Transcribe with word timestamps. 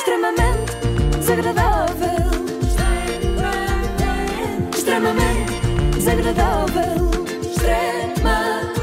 extremamente 0.00 0.72
desagradável. 1.18 2.30
Extremamente 4.74 5.52
desagradável. 5.94 7.10
Extremamente 7.42 8.80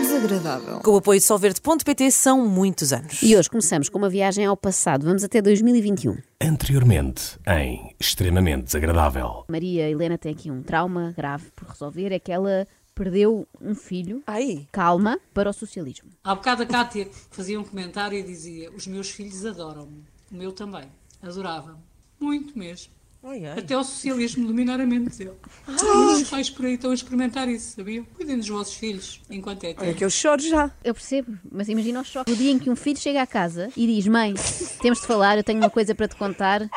Desagradável. 0.00 0.80
Com 0.80 0.92
o 0.92 0.96
apoio 0.96 1.20
de 1.20 1.26
Solverde.pt 1.26 2.10
são 2.10 2.48
muitos 2.48 2.92
anos. 2.92 3.22
E 3.22 3.36
hoje 3.36 3.50
começamos 3.50 3.90
com 3.90 3.98
uma 3.98 4.08
viagem 4.08 4.46
ao 4.46 4.56
passado. 4.56 5.04
Vamos 5.04 5.22
até 5.22 5.42
2021. 5.42 6.16
Anteriormente, 6.40 7.38
em 7.46 7.94
Extremamente 8.00 8.64
Desagradável. 8.64 9.44
Maria 9.48 9.90
Helena 9.90 10.16
tem 10.16 10.32
aqui 10.32 10.50
um 10.50 10.62
trauma 10.62 11.12
grave 11.14 11.50
por 11.54 11.68
resolver. 11.68 12.12
É 12.12 12.18
que 12.18 12.32
ela 12.32 12.66
perdeu 12.94 13.46
um 13.60 13.74
filho, 13.74 14.22
Ai, 14.26 14.66
calma, 14.72 15.20
para 15.34 15.50
o 15.50 15.52
socialismo. 15.52 16.08
Há 16.24 16.34
bocado 16.34 16.62
a 16.62 16.66
Cátia 16.66 17.08
fazia 17.30 17.60
um 17.60 17.64
comentário 17.64 18.18
e 18.18 18.22
dizia: 18.22 18.70
Os 18.72 18.86
meus 18.86 19.10
filhos 19.10 19.44
adoram-me. 19.44 20.15
O 20.30 20.34
meu 20.36 20.52
também. 20.52 20.84
Adorava-me. 21.22 21.78
Muito 22.20 22.58
mesmo. 22.58 22.92
ai, 23.22 23.44
ai. 23.44 23.58
Até 23.58 23.76
o 23.76 23.84
socialismo 23.84 24.46
dominar 24.46 24.80
a 24.80 24.86
mente 24.86 25.16
dele. 25.18 25.32
E 25.68 26.22
os 26.22 26.28
pais 26.30 26.48
por 26.50 26.64
aí 26.66 26.74
estão 26.74 26.90
a 26.90 26.94
experimentar 26.94 27.48
isso, 27.48 27.76
sabiam? 27.76 28.04
Cuidem 28.16 28.38
dos 28.38 28.48
vossos 28.48 28.74
filhos 28.74 29.20
enquanto 29.30 29.64
é 29.64 29.68
Olha 29.68 29.76
tempo. 29.76 29.98
que 29.98 30.04
eu 30.04 30.10
choro 30.10 30.40
já. 30.42 30.70
Eu 30.84 30.94
percebo, 30.94 31.36
mas 31.50 31.68
imagina 31.68 32.00
o 32.00 32.04
choque. 32.04 32.32
O 32.32 32.36
dia 32.36 32.50
em 32.50 32.58
que 32.58 32.70
um 32.70 32.76
filho 32.76 32.98
chega 32.98 33.22
à 33.22 33.26
casa 33.26 33.70
e 33.76 33.86
diz: 33.86 34.06
Mãe, 34.06 34.34
temos 34.80 35.00
de 35.00 35.06
falar, 35.06 35.36
eu 35.36 35.44
tenho 35.44 35.58
uma 35.58 35.70
coisa 35.70 35.94
para 35.94 36.08
te 36.08 36.16
contar. 36.16 36.68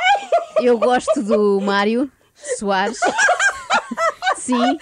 Eu 0.61 0.77
gosto 0.77 1.21
do 1.23 1.59
Mário 1.61 2.11
Soares. 2.57 2.99
Sim, 4.37 4.77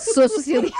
sou 0.00 0.28
socialista. 0.28 0.76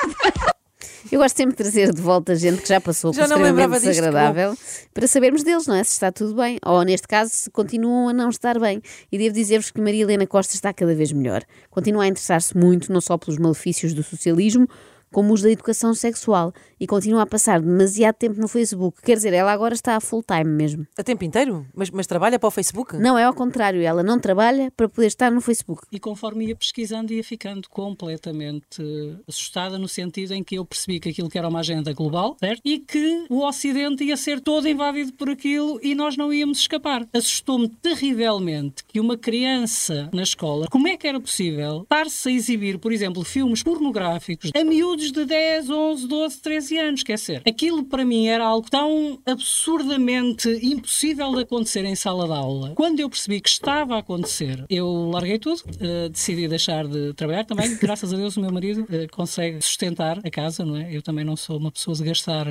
Eu 1.14 1.20
gosto 1.20 1.36
sempre 1.36 1.52
de 1.52 1.58
trazer 1.58 1.94
de 1.94 2.02
volta 2.02 2.34
gente 2.34 2.60
que 2.60 2.68
já 2.68 2.80
passou 2.80 3.12
Já 3.12 3.28
por 3.28 3.36
extremamente 3.36 3.70
disto, 3.70 3.86
desagradável 3.86 4.58
para 4.92 5.06
sabermos 5.06 5.44
deles, 5.44 5.64
não 5.64 5.76
é? 5.76 5.84
Se 5.84 5.92
está 5.92 6.10
tudo 6.10 6.34
bem. 6.34 6.58
Ou, 6.66 6.82
neste 6.82 7.06
caso, 7.06 7.30
se 7.30 7.50
continuam 7.50 8.08
a 8.08 8.12
não 8.12 8.28
estar 8.30 8.58
bem. 8.58 8.82
E 9.12 9.16
devo 9.16 9.32
dizer-vos 9.32 9.70
que 9.70 9.80
Maria 9.80 10.02
Helena 10.02 10.26
Costa 10.26 10.56
está 10.56 10.72
cada 10.72 10.92
vez 10.92 11.12
melhor. 11.12 11.44
Continua 11.70 12.02
a 12.02 12.08
interessar-se 12.08 12.56
muito, 12.56 12.92
não 12.92 13.00
só 13.00 13.16
pelos 13.16 13.38
malefícios 13.38 13.94
do 13.94 14.02
socialismo, 14.02 14.66
como 15.14 15.32
os 15.32 15.40
da 15.40 15.50
educação 15.50 15.94
sexual. 15.94 16.52
E 16.78 16.86
continua 16.86 17.22
a 17.22 17.26
passar 17.26 17.62
demasiado 17.62 18.16
tempo 18.16 18.38
no 18.38 18.48
Facebook. 18.48 19.00
Quer 19.00 19.14
dizer, 19.14 19.32
ela 19.32 19.52
agora 19.52 19.72
está 19.72 19.94
a 19.94 20.00
full 20.00 20.22
time 20.22 20.50
mesmo. 20.50 20.86
A 20.98 21.04
tempo 21.04 21.24
inteiro? 21.24 21.64
Mas, 21.72 21.88
mas 21.88 22.06
trabalha 22.06 22.38
para 22.38 22.48
o 22.48 22.50
Facebook? 22.50 22.96
Não, 22.98 23.16
é 23.16 23.22
ao 23.24 23.32
contrário. 23.32 23.80
Ela 23.80 24.02
não 24.02 24.18
trabalha 24.18 24.72
para 24.76 24.88
poder 24.88 25.06
estar 25.06 25.30
no 25.30 25.40
Facebook. 25.40 25.82
E 25.92 26.00
conforme 26.00 26.48
ia 26.48 26.56
pesquisando, 26.56 27.12
ia 27.12 27.22
ficando 27.22 27.68
completamente 27.70 28.82
assustada, 29.26 29.78
no 29.78 29.88
sentido 29.88 30.34
em 30.34 30.42
que 30.42 30.56
eu 30.56 30.64
percebi 30.64 30.98
que 30.98 31.08
aquilo 31.08 31.30
que 31.30 31.38
era 31.38 31.48
uma 31.48 31.60
agenda 31.60 31.92
global, 31.92 32.36
certo? 32.40 32.60
E 32.64 32.80
que 32.80 33.24
o 33.30 33.46
Ocidente 33.46 34.02
ia 34.02 34.16
ser 34.16 34.40
todo 34.40 34.68
invadido 34.68 35.12
por 35.12 35.30
aquilo 35.30 35.78
e 35.80 35.94
nós 35.94 36.16
não 36.16 36.32
íamos 36.32 36.58
escapar. 36.58 37.06
Assustou-me 37.12 37.68
terrivelmente 37.68 38.82
que 38.84 38.98
uma 38.98 39.16
criança 39.16 40.10
na 40.12 40.22
escola, 40.22 40.66
como 40.68 40.88
é 40.88 40.96
que 40.96 41.06
era 41.06 41.20
possível 41.20 41.82
estar-se 41.82 42.28
a 42.28 42.32
exibir, 42.32 42.78
por 42.78 42.92
exemplo, 42.92 43.22
filmes 43.22 43.62
pornográficos 43.62 44.50
a 44.54 44.64
miúdos 44.64 45.03
de 45.10 45.24
10, 45.24 45.70
11, 45.70 46.06
12, 46.08 46.40
13 46.40 46.78
anos? 46.78 47.02
Quer 47.02 47.14
dizer, 47.14 47.42
aquilo 47.46 47.84
para 47.84 48.04
mim 48.04 48.26
era 48.26 48.44
algo 48.44 48.68
tão 48.70 49.18
absurdamente 49.26 50.48
impossível 50.62 51.32
de 51.34 51.42
acontecer 51.42 51.84
em 51.84 51.94
sala 51.94 52.26
de 52.26 52.32
aula. 52.32 52.72
Quando 52.74 53.00
eu 53.00 53.08
percebi 53.08 53.40
que 53.40 53.48
estava 53.48 53.96
a 53.96 53.98
acontecer, 53.98 54.64
eu 54.68 55.10
larguei 55.10 55.38
tudo, 55.38 55.62
eh, 55.80 56.08
decidi 56.08 56.48
deixar 56.48 56.86
de 56.86 57.12
trabalhar 57.14 57.44
também. 57.44 57.76
Graças 57.78 58.12
a 58.12 58.16
Deus, 58.16 58.36
o 58.36 58.40
meu 58.40 58.52
marido 58.52 58.86
eh, 58.90 59.06
consegue 59.08 59.60
sustentar 59.60 60.20
a 60.24 60.30
casa, 60.30 60.64
não 60.64 60.76
é? 60.76 60.94
Eu 60.94 61.02
também 61.02 61.24
não 61.24 61.36
sou 61.36 61.58
uma 61.58 61.70
pessoa 61.70 61.96
de 61.96 62.04
gastar. 62.04 62.46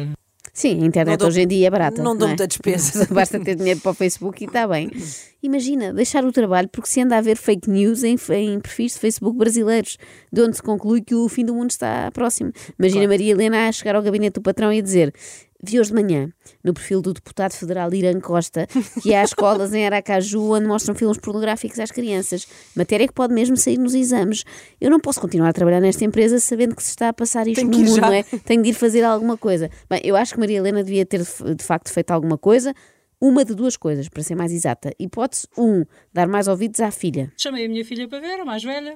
Sim, 0.55 0.83
a 0.83 0.85
internet 0.85 1.13
Não 1.13 1.17
dou- 1.17 1.27
hoje 1.29 1.41
em 1.41 1.47
dia 1.47 1.65
é 1.65 1.69
barata. 1.71 2.03
não 2.03 2.15
dou 2.15 2.27
é? 2.27 2.29
muita 2.31 2.47
despesa. 2.47 3.07
Basta 3.11 3.39
ter 3.39 3.55
dinheiro 3.55 3.79
para 3.79 3.89
o 3.91 3.93
Facebook 3.95 4.43
e 4.43 4.45
está 4.47 4.67
bem. 4.67 4.91
Imagina, 5.41 5.91
deixar 5.91 6.23
o 6.23 6.31
trabalho 6.31 6.69
porque 6.69 6.87
se 6.87 7.01
anda 7.01 7.17
a 7.17 7.21
ver 7.21 7.37
fake 7.37 7.67
news 7.69 8.03
em, 8.03 8.15
em 8.35 8.59
perfis 8.59 8.93
de 8.93 8.99
Facebook 8.99 9.35
brasileiros, 9.35 9.97
de 10.31 10.41
onde 10.41 10.55
se 10.55 10.61
conclui 10.61 11.01
que 11.01 11.15
o 11.15 11.27
fim 11.27 11.43
do 11.43 11.55
mundo 11.55 11.71
está 11.71 12.11
próximo. 12.11 12.51
Imagina 12.77 13.07
Maria 13.07 13.31
Helena 13.31 13.67
a 13.67 13.71
chegar 13.71 13.95
ao 13.95 14.03
gabinete 14.03 14.35
do 14.35 14.41
patrão 14.43 14.71
e 14.71 14.77
a 14.77 14.81
dizer. 14.81 15.11
Vi 15.65 15.79
hoje 15.79 15.91
de 15.91 15.95
manhã, 15.95 16.29
no 16.61 16.73
perfil 16.73 17.01
do 17.01 17.13
deputado 17.13 17.53
federal 17.53 17.93
Irã 17.93 18.19
Costa, 18.19 18.67
que 19.01 19.13
há 19.13 19.23
escolas 19.23 19.73
em 19.73 19.85
Aracaju 19.85 20.55
onde 20.55 20.67
mostram 20.67 20.93
filmes 20.93 21.17
pornográficos 21.17 21.79
às 21.79 21.89
crianças. 21.89 22.45
Matéria 22.75 23.07
que 23.07 23.13
pode 23.13 23.33
mesmo 23.33 23.55
sair 23.55 23.77
nos 23.77 23.93
exames. 23.93 24.43
Eu 24.81 24.91
não 24.91 24.99
posso 24.99 25.21
continuar 25.21 25.47
a 25.47 25.53
trabalhar 25.53 25.79
nesta 25.79 26.03
empresa 26.03 26.37
sabendo 26.37 26.75
que 26.75 26.83
se 26.83 26.89
está 26.89 27.07
a 27.07 27.13
passar 27.13 27.47
isto 27.47 27.61
Tenho 27.61 27.71
no 27.71 27.77
mundo, 27.77 27.95
já. 27.95 28.01
não 28.01 28.11
é? 28.11 28.23
Tenho 28.23 28.61
de 28.61 28.71
ir 28.71 28.73
fazer 28.73 29.05
alguma 29.05 29.37
coisa. 29.37 29.69
Bem, 29.89 30.01
eu 30.03 30.17
acho 30.17 30.33
que 30.33 30.39
Maria 30.41 30.57
Helena 30.57 30.83
devia 30.83 31.05
ter 31.05 31.21
de 31.21 31.63
facto 31.63 31.89
feito 31.93 32.11
alguma 32.11 32.37
coisa. 32.37 32.75
Uma 33.21 33.45
de 33.45 33.55
duas 33.55 33.77
coisas, 33.77 34.09
para 34.09 34.21
ser 34.21 34.35
mais 34.35 34.51
exata. 34.51 34.93
Hipótese 34.99 35.47
1, 35.57 35.63
um, 35.63 35.85
dar 36.11 36.27
mais 36.27 36.49
ouvidos 36.49 36.81
à 36.81 36.91
filha. 36.91 37.31
Chamei 37.37 37.65
a 37.65 37.69
minha 37.69 37.85
filha 37.85 38.05
para 38.05 38.19
ver, 38.19 38.37
a 38.37 38.43
mais 38.43 38.61
velha. 38.61 38.95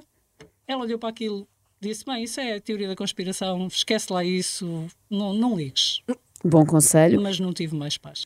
Ela 0.66 0.82
olhou 0.82 0.98
para 0.98 1.08
aquilo, 1.08 1.48
disse: 1.80 2.06
Mãe, 2.06 2.24
isso 2.24 2.38
é 2.38 2.56
a 2.56 2.60
teoria 2.60 2.88
da 2.88 2.94
conspiração, 2.94 3.66
esquece 3.68 4.12
lá 4.12 4.22
isso, 4.22 4.86
não, 5.08 5.32
não 5.32 5.56
ligues. 5.56 6.02
Bom 6.44 6.64
conselho. 6.64 7.20
Mas 7.20 7.38
não 7.40 7.52
tive 7.52 7.74
mais 7.76 7.96
paz. 7.96 8.24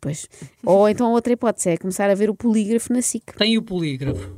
Pois. 0.00 0.28
Ou 0.64 0.88
então 0.88 1.12
outra 1.12 1.32
hipótese 1.32 1.70
é 1.70 1.76
começar 1.78 2.10
a 2.10 2.14
ver 2.14 2.28
o 2.28 2.34
polígrafo 2.34 2.92
na 2.92 3.00
SIC. 3.00 3.34
Tem 3.38 3.56
o 3.56 3.62
polígrafo, 3.62 4.34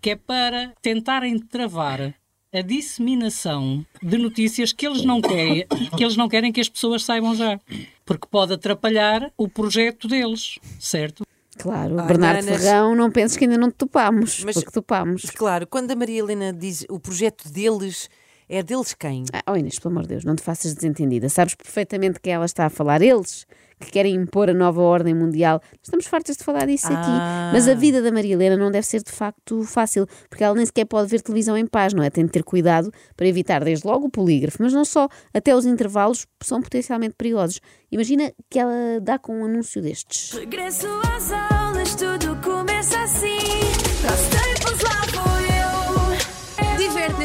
que 0.00 0.10
é 0.10 0.16
para 0.16 0.72
tentarem 0.80 1.38
travar 1.38 2.14
a 2.50 2.60
disseminação 2.62 3.84
de 4.02 4.16
notícias 4.16 4.72
que 4.72 4.86
eles 4.86 5.04
não 5.04 5.20
querem, 5.20 5.66
que 5.96 6.02
eles 6.02 6.16
não 6.16 6.28
querem 6.28 6.50
que 6.50 6.60
as 6.60 6.68
pessoas 6.68 7.04
saibam 7.04 7.34
já, 7.34 7.60
porque 8.06 8.26
pode 8.30 8.54
atrapalhar 8.54 9.30
o 9.36 9.46
projeto 9.48 10.08
deles, 10.08 10.58
certo? 10.80 11.24
Claro, 11.58 11.98
Ai, 11.98 12.06
Bernardo 12.06 12.44
Nanas. 12.46 12.62
Ferrão, 12.62 12.94
não 12.94 13.10
penses 13.10 13.36
que 13.36 13.44
ainda 13.44 13.58
não 13.58 13.68
te 13.70 13.74
topámos, 13.74 14.42
Mas- 14.44 14.54
porque 14.54 14.70
topámos. 14.70 15.22
Mas 15.24 15.34
claro, 15.34 15.66
quando 15.66 15.90
a 15.90 15.96
Maria 15.96 16.20
Helena 16.20 16.52
diz 16.52 16.86
o 16.88 16.98
projeto 16.98 17.50
deles, 17.50 18.08
é 18.48 18.62
deles 18.62 18.94
quem? 18.94 19.24
Ah, 19.32 19.42
oh 19.52 19.56
Inês, 19.56 19.78
pelo 19.78 19.92
amor 19.92 20.02
de 20.02 20.08
Deus, 20.10 20.24
não 20.24 20.34
te 20.36 20.42
faças 20.42 20.74
desentendida. 20.74 21.28
Sabes 21.28 21.54
perfeitamente 21.54 22.20
que 22.20 22.30
ela 22.30 22.44
está 22.46 22.66
a 22.66 22.70
falar. 22.70 23.02
Eles 23.02 23.46
que 23.80 23.92
querem 23.92 24.14
impor 24.16 24.50
a 24.50 24.54
nova 24.54 24.80
ordem 24.80 25.14
mundial. 25.14 25.60
Estamos 25.80 26.06
fartas 26.06 26.36
de 26.36 26.42
falar 26.42 26.66
disso 26.66 26.88
Ah. 26.90 26.98
aqui. 27.00 27.54
Mas 27.54 27.68
a 27.68 27.74
vida 27.74 28.02
da 28.02 28.10
Maria 28.10 28.32
Helena 28.34 28.56
não 28.56 28.72
deve 28.72 28.84
ser 28.84 29.02
de 29.04 29.12
facto 29.12 29.62
fácil, 29.62 30.04
porque 30.28 30.42
ela 30.42 30.54
nem 30.54 30.66
sequer 30.66 30.84
pode 30.84 31.08
ver 31.08 31.20
televisão 31.20 31.56
em 31.56 31.64
paz, 31.66 31.92
não 31.94 32.02
é? 32.02 32.10
Tem 32.10 32.24
de 32.24 32.32
ter 32.32 32.42
cuidado 32.42 32.90
para 33.16 33.26
evitar 33.28 33.62
desde 33.62 33.86
logo 33.86 34.06
o 34.06 34.10
polígrafo, 34.10 34.58
mas 34.60 34.72
não 34.72 34.84
só, 34.84 35.08
até 35.32 35.54
os 35.54 35.64
intervalos 35.64 36.26
são 36.42 36.60
potencialmente 36.60 37.14
perigosos. 37.16 37.60
Imagina 37.92 38.32
que 38.50 38.58
ela 38.58 39.00
dá 39.00 39.16
com 39.16 39.40
um 39.40 39.44
anúncio 39.44 39.80
destes. 39.80 40.32
Regresso 40.32 40.88
às 41.14 41.30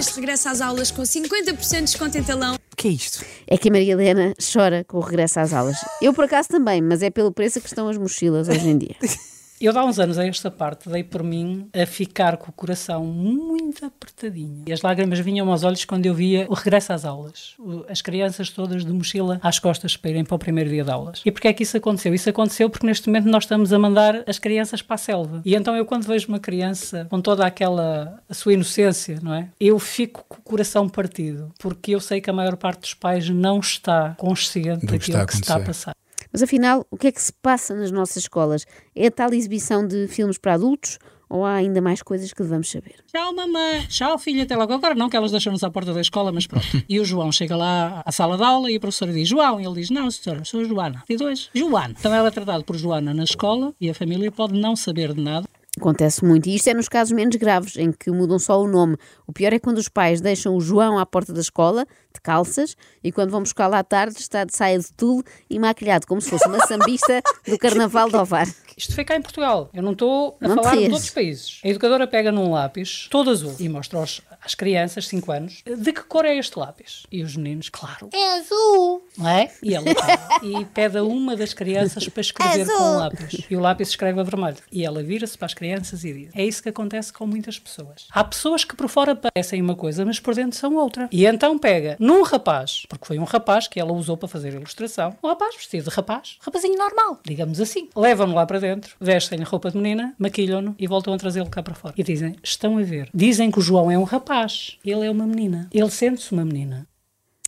Neste 0.03 0.19
regresso 0.19 0.50
às 0.50 0.59
aulas 0.59 0.91
com 0.91 1.02
50% 1.02 1.75
de 1.78 1.81
desconto 1.84 2.18
em 2.18 2.24
talão. 2.24 2.56
O 2.56 2.75
que 2.75 2.90
é 2.90 2.91
isto? 2.91 3.24
É 3.47 3.58
que 3.58 3.69
a 3.69 3.72
Maria 3.72 3.94
Helena 3.94 4.34
chora 4.52 4.84
com 4.84 4.97
o 4.97 5.00
regresso 5.00 5.40
às 5.40 5.53
aulas. 5.53 5.78
Eu, 6.02 6.14
por 6.14 6.25
acaso, 6.25 6.50
também, 6.50 6.81
mas 6.81 7.02
é 7.02 7.09
pelo 7.09 7.31
preço 7.31 7.62
que 7.62 7.68
estão 7.68 7.88
as 7.88 7.97
mochilas 7.97 8.50
hoje 8.50 8.68
em 8.68 8.78
dia. 8.78 8.97
Eu, 9.63 9.72
há 9.79 9.85
uns 9.85 9.97
anos 9.97 10.19
a 10.19 10.28
esta 10.28 10.51
parte, 10.51 10.90
dei 10.90 11.06
por 11.06 11.24
mim 11.24 11.69
a 11.74 11.85
ficar 11.85 12.35
com 12.35 12.50
o 12.50 12.51
coração 12.51 13.06
muito 13.06 13.85
apertadinho. 13.85 14.63
E 14.68 14.74
as 14.74 14.81
lágrimas 14.81 15.19
vinham 15.19 15.50
aos 15.50 15.63
olhos 15.63 15.85
quando 15.85 16.06
eu 16.06 16.13
via 16.13 16.46
o 16.50 16.53
regresso 16.53 16.91
às 16.91 17.06
aulas. 17.06 17.56
As 17.88 18.01
crianças 18.01 18.50
todas 18.50 18.84
de 18.84 18.91
mochila 18.91 19.40
às 19.41 19.59
costas 19.59 19.96
para 19.96 20.12
irem 20.12 20.25
para 20.25 20.35
o 20.35 20.38
primeiro 20.38 20.69
dia 20.69 20.84
de 20.84 20.91
aulas. 20.91 21.22
E 21.24 21.31
porquê 21.31 21.47
é 21.47 21.53
que 21.53 21.63
isso 21.63 21.78
aconteceu? 21.78 22.13
Isso 22.13 22.29
aconteceu 22.29 22.69
porque 22.69 22.85
neste 22.85 23.07
momento 23.07 23.29
nós 23.29 23.46
estamos 23.46 23.72
a 23.72 23.79
mandar 23.79 24.25
as 24.28 24.38
crianças 24.38 24.81
para 24.81 24.96
a 24.96 24.97
selva. 24.97 25.41
E 25.46 25.56
então 25.56 25.78
eu, 25.78 25.85
quando 25.85 26.06
vejo 26.06 26.28
uma 26.28 26.41
criança 26.41 27.07
com 27.09 27.22
toda 27.22 27.45
aquela 27.45 28.22
a 28.28 28.34
sua 28.34 28.51
inocência, 28.51 29.18
não 29.24 29.34
é? 29.34 29.47
Eu 29.57 29.80
fico 29.80 30.25
com 30.28 30.40
o 30.40 30.41
coração 30.41 30.90
partido. 30.90 31.53
Porque 31.57 31.95
eu 31.95 32.01
sei 32.01 32.19
que 32.19 32.30
a 32.30 32.34
maior 32.34 32.57
parte 32.57 32.81
dos 32.81 32.94
pais 32.94 33.30
não 33.30 33.62
está 33.62 34.13
consciente 34.18 34.85
Do 34.85 34.91
que 34.91 34.97
daquilo 34.97 35.25
que 35.25 35.35
se 35.35 35.41
está 35.41 35.56
a 35.56 35.59
passar. 35.62 35.95
Mas 36.33 36.41
afinal, 36.41 36.83
o 36.89 36.97
que 36.97 37.07
é 37.07 37.11
que 37.11 37.21
se 37.21 37.31
passa 37.31 37.75
nas 37.75 37.91
nossas 37.91 38.17
escolas? 38.17 38.66
É 38.95 39.05
a 39.05 39.11
tal 39.11 39.31
exibição 39.31 39.85
de 39.88 40.07
filmes 40.07 40.39
para 40.39 40.55
adultos 40.55 40.97
ou 41.30 41.45
há 41.45 41.53
ainda 41.53 41.80
mais 41.80 42.01
coisas 42.01 42.33
que 42.33 42.41
devemos 42.41 42.71
saber? 42.71 42.95
Tchau, 43.06 43.35
mamãe. 43.35 43.85
Tchau, 43.88 44.18
filha. 44.18 44.41
Até 44.41 44.56
logo. 44.56 44.74
Agora 44.74 44.95
não, 44.95 45.09
que 45.09 45.15
elas 45.15 45.30
deixam-nos 45.30 45.63
à 45.63 45.69
porta 45.69 45.94
da 45.94 46.01
escola, 46.01 46.31
mas 46.31 46.47
pronto. 46.47 46.65
E 46.89 47.00
o 47.00 47.06
João 47.06 47.31
chega 47.31 47.56
lá 47.56 48.01
à 48.03 48.12
sala 48.12 48.35
de 48.35 48.44
aula 48.44 48.71
e 48.71 48.75
a 48.75 48.80
professora 48.80 49.13
diz 49.13 49.27
João. 49.27 49.62
E 49.62 49.65
ele 49.65 49.75
diz, 49.75 49.91
não, 49.91 50.09
senhora, 50.09 50.44
sou 50.44 50.62
a 50.62 50.63
Joana. 50.63 51.03
E 51.07 51.15
dois, 51.15 51.51
Joana. 51.53 51.95
Então 51.97 52.13
ela 52.13 52.30
é 52.30 52.31
tratada 52.31 52.63
por 52.63 52.75
Joana 52.75 53.13
na 53.13 53.24
escola 53.24 53.74
e 53.79 53.89
a 53.89 53.94
família 53.94 54.31
pode 54.31 54.59
não 54.59 54.75
saber 54.75 55.13
de 55.13 55.21
nada. 55.21 55.47
Acontece 55.75 56.24
muito, 56.24 56.47
e 56.47 56.56
isto 56.56 56.68
é 56.68 56.74
nos 56.75 56.88
casos 56.88 57.12
menos 57.13 57.36
graves, 57.36 57.77
em 57.77 57.91
que 57.91 58.12
mudam 58.12 58.38
só 58.38 58.62
o 58.62 58.68
nome. 58.68 58.95
O 59.25 59.33
pior 59.33 59.51
é 59.53 59.57
quando 59.57 59.79
os 59.79 59.89
pais 59.89 60.21
deixam 60.21 60.56
o 60.56 60.62
João 60.62 61.00
à 61.00 61.06
porta 61.06 61.33
da 61.33 61.41
escola, 61.41 61.88
de 62.13 62.21
calças, 62.21 62.75
e 63.04 63.12
quando 63.12 63.31
vão 63.31 63.42
buscá-la 63.42 63.80
à 63.80 63.83
tarde 63.83 64.18
está 64.19 64.44
de 64.44 64.56
saia 64.56 64.77
de 64.80 64.92
tule 64.94 65.24
e 65.50 65.57
maquilhado 65.60 66.06
como 66.07 66.21
se 66.21 66.30
fosse 66.30 66.48
uma 66.48 66.65
sambista 66.68 67.21
do 67.48 67.57
Carnaval 67.57 68.10
de 68.10 68.15
Ovar. 68.15 68.48
Isto 68.75 68.95
foi 68.95 69.04
cá 69.06 69.15
em 69.15 69.21
Portugal. 69.21 69.69
Eu 69.74 69.83
não 69.83 69.92
estou 69.92 70.36
a 70.42 70.48
Não 70.48 70.56
falar 70.56 70.75
de 70.77 70.86
outros 70.86 71.10
países. 71.12 71.60
A 71.63 71.68
educadora 71.68 72.07
pega 72.07 72.31
num 72.31 72.51
lápis, 72.51 73.07
todo 73.12 73.30
azul, 73.30 73.56
e 73.60 73.69
mostra 73.69 74.00
aos, 74.00 74.19
às 74.44 74.56
crianças, 74.56 75.07
5 75.07 75.31
anos, 75.31 75.63
de 75.63 75.94
que 75.94 76.01
cor 76.04 76.25
é 76.25 76.36
este 76.36 76.57
lápis? 76.57 77.04
E 77.12 77.21
os 77.21 77.36
meninos, 77.38 77.69
claro, 77.69 78.10
É 78.12 78.39
azul. 78.39 79.04
não 79.18 79.30
é? 79.30 79.51
E 79.62 79.75
ela 79.75 79.86
pega 79.86 80.39
e 80.44 80.65
pede 80.65 80.98
a 80.98 81.04
uma 81.04 81.36
das 81.36 81.54
crianças 81.54 82.07
para 82.10 82.21
escrever 82.21 82.65
com 82.65 82.74
o 82.83 82.98
lápis. 82.98 83.45
E 83.50 83.56
o 83.56 83.60
lápis 83.60 83.89
escreve 83.89 84.19
a 84.19 84.24
vermelho. 84.24 84.57
E 84.71 84.83
ela 84.83 85.04
vira-se 85.04 85.38
para 85.38 85.45
as 85.45 85.54
crianças 85.54 86.04
e 86.04 86.12
diz: 86.12 86.30
É 86.33 86.44
isso 86.44 86.63
que 86.63 86.69
acontece 86.69 87.13
com 87.13 87.27
muitas 87.27 87.60
pessoas. 87.60 88.07
Há 88.12 88.24
pessoas 88.24 88.63
que 88.65 88.75
por 88.75 88.89
fora 88.89 89.15
parecem 89.15 89.62
uma 89.62 89.75
coisa, 89.75 90.04
mas 90.04 90.19
por 90.19 90.33
dentro 90.33 90.57
são 90.57 90.75
outra. 90.77 91.07
E 91.12 91.25
então 91.27 91.60
pega 91.60 91.95
num 92.03 92.21
rapaz, 92.21 92.85
porque 92.89 93.07
foi 93.07 93.17
um 93.17 93.23
rapaz 93.23 93.65
que 93.65 93.79
ela 93.79 93.94
usou 93.94 94.17
para 94.17 94.27
fazer 94.27 94.50
a 94.50 94.55
ilustração, 94.55 95.15
um 95.23 95.27
rapaz 95.29 95.55
vestido 95.55 95.89
de 95.89 95.95
rapaz, 95.95 96.35
rapazinho 96.41 96.77
normal, 96.77 97.17
digamos 97.25 97.61
assim. 97.61 97.88
Levam-no 97.95 98.35
lá 98.35 98.45
para 98.45 98.59
dentro, 98.59 98.94
vestem-lhe 99.00 99.45
roupa 99.45 99.71
de 99.71 99.77
menina, 99.77 100.13
maquilham-no 100.19 100.75
e 100.77 100.85
voltam 100.85 101.13
a 101.13 101.17
trazê-lo 101.17 101.50
cá 101.50 101.63
para 101.63 101.73
fora. 101.73 101.94
E 101.97 102.03
dizem: 102.03 102.35
Estão 102.44 102.77
a 102.77 102.81
ver. 102.81 103.09
Dizem 103.13 103.50
que 103.50 103.59
o 103.59 103.61
João 103.61 103.89
é 103.89 103.97
um 103.97 104.03
rapaz, 104.03 104.77
ele 104.83 105.05
é 105.05 105.09
uma 105.09 105.25
menina. 105.25 105.69
Ele 105.71 105.89
sente-se 105.89 106.33
uma 106.33 106.44
menina. 106.44 106.85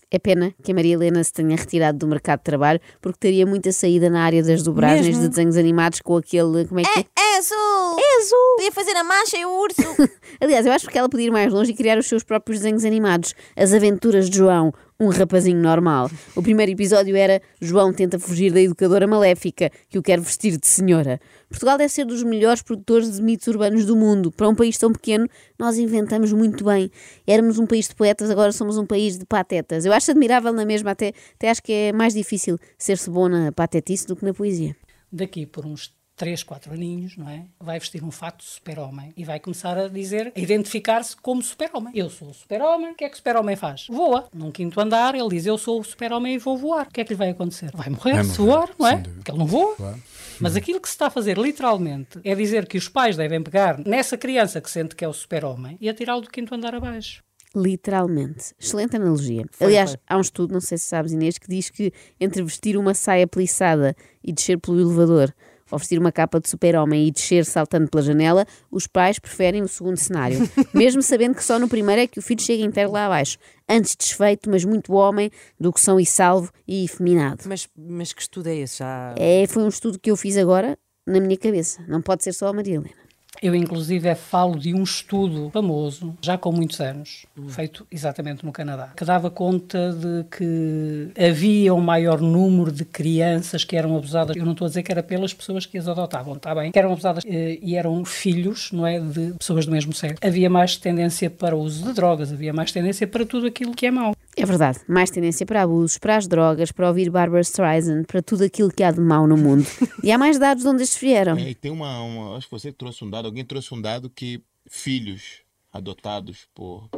É 0.09 0.17
pena 0.17 0.53
que 0.63 0.71
a 0.71 0.75
Maria 0.75 0.93
Helena 0.93 1.21
se 1.21 1.33
tenha 1.33 1.57
retirado 1.57 1.97
do 1.97 2.07
mercado 2.07 2.39
de 2.39 2.45
trabalho 2.45 2.79
porque 3.01 3.19
teria 3.19 3.45
muita 3.45 3.73
saída 3.73 4.09
na 4.09 4.23
área 4.23 4.41
das 4.41 4.63
dobragens 4.63 5.07
Mesmo? 5.07 5.23
de 5.23 5.27
desenhos 5.27 5.57
animados 5.57 5.99
com 5.99 6.15
aquele. 6.15 6.63
Como 6.65 6.79
é 6.79 6.83
que 6.83 6.99
é? 6.99 7.05
É 7.19 7.24
azul. 7.37 7.99
É 7.99 8.21
azul! 8.21 8.55
Podia 8.55 8.71
fazer 8.71 8.95
a 8.95 9.03
mancha 9.03 9.37
e 9.37 9.45
o 9.45 9.59
urso. 9.59 9.81
Aliás, 10.39 10.65
eu 10.65 10.71
acho 10.71 10.87
que 10.87 10.97
ela 10.97 11.09
podia 11.09 11.27
ir 11.27 11.31
mais 11.31 11.51
longe 11.51 11.71
e 11.71 11.75
criar 11.75 11.97
os 11.97 12.07
seus 12.07 12.23
próprios 12.23 12.59
desenhos 12.59 12.85
animados. 12.85 13.33
As 13.55 13.73
Aventuras 13.73 14.29
de 14.29 14.37
João, 14.37 14.73
um 14.99 15.09
rapazinho 15.09 15.61
normal. 15.61 16.09
O 16.35 16.41
primeiro 16.41 16.71
episódio 16.71 17.15
era 17.15 17.41
João 17.59 17.93
tenta 17.93 18.17
fugir 18.17 18.51
da 18.51 18.61
educadora 18.61 19.05
maléfica 19.05 19.69
que 19.89 19.97
o 19.97 20.01
quer 20.01 20.19
vestir 20.19 20.57
de 20.57 20.67
senhora. 20.67 21.19
Portugal 21.49 21.77
deve 21.77 21.89
ser 21.89 22.05
dos 22.05 22.23
melhores 22.23 22.61
produtores 22.61 23.15
de 23.15 23.21
mitos 23.21 23.47
urbanos 23.47 23.85
do 23.85 23.95
mundo. 23.95 24.31
Para 24.31 24.49
um 24.49 24.55
país 24.55 24.77
tão 24.77 24.91
pequeno, 24.91 25.27
nós 25.59 25.77
inventamos 25.77 26.31
muito 26.31 26.63
bem. 26.63 26.89
Éramos 27.27 27.59
um 27.59 27.65
país 27.65 27.87
de 27.87 27.95
poetas, 27.95 28.29
agora 28.29 28.51
somos 28.51 28.77
um 28.77 28.85
país 28.85 29.17
de 29.17 29.25
patetas. 29.25 29.85
Eu 29.85 29.93
acho 29.93 30.11
admirável 30.11 30.53
na 30.53 30.65
mesma, 30.65 30.91
até, 30.91 31.13
até 31.35 31.49
acho 31.49 31.61
que 31.61 31.71
é 31.71 31.93
mais 31.93 32.13
difícil 32.13 32.57
ser-se 32.77 33.09
bom 33.09 33.27
na 33.27 33.51
patetice 33.51 34.07
do 34.07 34.15
que 34.15 34.25
na 34.25 34.33
poesia. 34.33 34.75
daqui 35.11 35.45
por 35.45 35.65
uns 35.65 35.94
3, 36.15 36.43
4 36.43 36.73
aninhos, 36.73 37.17
não 37.17 37.29
é? 37.29 37.45
Vai 37.59 37.77
vestir 37.79 38.03
um 38.03 38.11
fato 38.11 38.39
de 38.39 38.49
super-homem 38.49 39.13
e 39.17 39.25
vai 39.25 39.39
começar 39.39 39.77
a 39.77 39.87
dizer, 39.87 40.31
a 40.35 40.39
identificar-se 40.39 41.15
como 41.17 41.41
super-homem. 41.41 41.91
Eu 41.95 42.09
sou 42.09 42.29
o 42.29 42.33
super-homem, 42.33 42.91
o 42.91 42.95
que 42.95 43.03
é 43.03 43.09
que 43.09 43.15
o 43.15 43.17
super-homem 43.17 43.55
faz? 43.55 43.87
Voa. 43.89 44.29
Num 44.33 44.51
quinto 44.51 44.79
andar, 44.79 45.13
ele 45.13 45.29
diz, 45.29 45.45
eu 45.45 45.57
sou 45.57 45.79
o 45.79 45.83
super-homem 45.83 46.35
e 46.35 46.37
vou 46.37 46.57
voar. 46.57 46.87
O 46.87 46.91
que 46.91 47.01
é 47.01 47.03
que 47.03 47.13
lhe 47.13 47.17
vai 47.17 47.29
acontecer? 47.29 47.71
Vai 47.73 47.89
morrer, 47.89 48.13
Vai 48.13 48.23
se 48.23 48.39
morrer, 48.39 48.51
voar, 48.51 48.69
não 48.79 48.87
é? 48.87 48.97
Porque 48.97 49.31
ele 49.31 49.37
não 49.37 49.45
voa. 49.45 49.75
Claro. 49.75 50.03
Mas 50.39 50.55
aquilo 50.55 50.81
que 50.81 50.87
se 50.87 50.93
está 50.93 51.07
a 51.07 51.09
fazer, 51.09 51.37
literalmente, 51.37 52.19
é 52.23 52.35
dizer 52.35 52.67
que 52.67 52.77
os 52.77 52.89
pais 52.89 53.15
devem 53.15 53.41
pegar 53.41 53.79
nessa 53.85 54.17
criança 54.17 54.59
que 54.59 54.69
sente 54.69 54.95
que 54.95 55.03
é 55.03 55.07
o 55.07 55.13
super-homem 55.13 55.77
e 55.79 55.89
atirá-lo 55.89 56.21
do 56.21 56.29
quinto 56.29 56.53
andar 56.53 56.75
abaixo. 56.75 57.23
Literalmente. 57.55 58.53
Excelente 58.59 58.97
analogia. 58.97 59.45
Aliás, 59.61 59.91
foi. 59.91 59.99
há 60.07 60.17
um 60.17 60.21
estudo, 60.21 60.53
não 60.53 60.59
sei 60.59 60.77
se 60.77 60.85
sabes, 60.85 61.13
Inês, 61.13 61.37
que 61.37 61.47
diz 61.47 61.69
que 61.69 61.93
entre 62.19 62.43
vestir 62.43 62.75
uma 62.75 62.93
saia 62.93 63.25
plissada 63.25 63.95
e 64.21 64.33
descer 64.33 64.59
pelo 64.59 64.79
elevador, 64.79 65.33
vestir 65.71 65.99
uma 65.99 66.11
capa 66.11 66.39
de 66.39 66.49
super-homem 66.49 67.07
e 67.07 67.11
descer 67.11 67.45
saltando 67.45 67.89
pela 67.89 68.03
janela, 68.03 68.45
os 68.71 68.87
pais 68.87 69.19
preferem 69.19 69.61
o 69.61 69.67
segundo 69.67 69.97
cenário. 69.97 70.39
Mesmo 70.73 71.01
sabendo 71.01 71.35
que 71.35 71.43
só 71.43 71.57
no 71.57 71.67
primeiro 71.67 72.01
é 72.01 72.07
que 72.07 72.19
o 72.19 72.21
filho 72.21 72.41
chega 72.41 72.63
inteiro 72.63 72.91
lá 72.91 73.05
abaixo. 73.07 73.37
Antes 73.67 73.95
desfeito, 73.95 74.49
mas 74.49 74.63
muito 74.63 74.93
homem, 74.93 75.31
do 75.59 75.73
que 75.73 75.81
são 75.81 75.99
e 75.99 76.05
salvo 76.05 76.51
e 76.67 76.85
efeminado. 76.85 77.43
Mas, 77.47 77.67
mas 77.75 78.13
que 78.13 78.21
estudo 78.21 78.47
é 78.47 78.55
esse? 78.55 78.79
Já... 78.79 79.15
É, 79.17 79.45
foi 79.47 79.63
um 79.63 79.69
estudo 79.69 79.99
que 79.99 80.11
eu 80.11 80.15
fiz 80.15 80.37
agora 80.37 80.77
na 81.05 81.19
minha 81.19 81.37
cabeça. 81.37 81.83
Não 81.87 82.01
pode 82.01 82.23
ser 82.23 82.33
só 82.33 82.47
a 82.47 82.53
Maria 82.53 82.75
Helena. 82.75 83.04
Eu, 83.41 83.55
inclusive, 83.55 84.07
é 84.07 84.15
falo 84.15 84.57
de 84.57 84.73
um 84.73 84.83
estudo 84.83 85.49
famoso, 85.51 86.15
já 86.21 86.37
com 86.37 86.51
muitos 86.51 86.79
anos, 86.79 87.25
feito 87.49 87.85
exatamente 87.91 88.45
no 88.45 88.51
Canadá, 88.51 88.93
que 88.95 89.05
dava 89.05 89.29
conta 89.29 89.93
de 89.93 90.25
que 90.29 91.09
havia 91.17 91.73
um 91.73 91.81
maior 91.81 92.19
número 92.19 92.71
de 92.71 92.85
crianças 92.85 93.63
que 93.63 93.75
eram 93.75 93.95
abusadas. 93.95 94.35
Eu 94.35 94.45
não 94.45 94.53
estou 94.53 94.65
a 94.65 94.69
dizer 94.69 94.83
que 94.83 94.91
era 94.91 95.03
pelas 95.03 95.33
pessoas 95.33 95.65
que 95.65 95.77
as 95.77 95.87
adotavam, 95.87 96.35
está 96.35 96.53
bem? 96.55 96.71
Que 96.71 96.79
eram 96.79 96.91
abusadas 96.91 97.23
eh, 97.25 97.59
e 97.61 97.75
eram 97.75 98.03
filhos, 98.05 98.71
não 98.71 98.85
é? 98.85 98.99
De 98.99 99.33
pessoas 99.33 99.65
do 99.65 99.71
mesmo 99.71 99.93
sexo. 99.93 100.17
Havia 100.21 100.49
mais 100.49 100.77
tendência 100.77 101.29
para 101.29 101.55
o 101.55 101.59
uso 101.59 101.83
de 101.83 101.93
drogas, 101.93 102.31
havia 102.31 102.53
mais 102.53 102.71
tendência 102.71 103.07
para 103.07 103.25
tudo 103.25 103.47
aquilo 103.47 103.73
que 103.73 103.85
é 103.85 103.91
mau. 103.91 104.15
É 104.37 104.45
verdade, 104.45 104.79
mais 104.87 105.09
tendência 105.09 105.45
para 105.45 105.61
abusos, 105.63 105.97
para 105.97 106.17
as 106.17 106.27
drogas, 106.27 106.71
para 106.71 106.87
ouvir 106.87 107.09
Barbara 107.09 107.41
Streisand, 107.41 108.03
para 108.03 108.21
tudo 108.21 108.43
aquilo 108.43 108.69
que 108.69 108.83
há 108.83 108.91
de 108.91 108.99
mau 108.99 109.25
no 109.25 109.37
mundo. 109.37 109.65
E 110.03 110.11
há 110.11 110.17
mais 110.17 110.37
dados 110.37 110.63
de 110.63 110.69
onde 110.69 110.83
estes 110.83 110.99
vieram. 110.99 111.37
É, 111.37 111.49
e 111.49 111.55
tem 111.55 111.71
uma, 111.71 112.01
uma- 112.01 112.37
Acho 112.37 112.47
que 112.47 112.51
você 112.51 112.71
trouxe 112.71 113.03
um 113.03 113.09
dado, 113.09 113.25
alguém 113.25 113.45
trouxe 113.45 113.73
um 113.73 113.81
dado 113.81 114.09
que 114.09 114.41
filhos 114.69 115.41
adotados 115.71 116.47
por 116.53 116.89